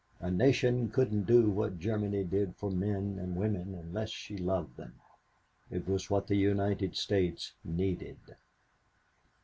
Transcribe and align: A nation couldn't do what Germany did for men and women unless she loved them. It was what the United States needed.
A 0.19 0.31
nation 0.31 0.89
couldn't 0.89 1.25
do 1.27 1.47
what 1.51 1.77
Germany 1.77 2.23
did 2.23 2.55
for 2.55 2.71
men 2.71 3.19
and 3.19 3.35
women 3.35 3.75
unless 3.75 4.09
she 4.09 4.35
loved 4.35 4.75
them. 4.75 4.95
It 5.69 5.87
was 5.87 6.09
what 6.09 6.25
the 6.25 6.37
United 6.37 6.95
States 6.95 7.53
needed. 7.63 8.17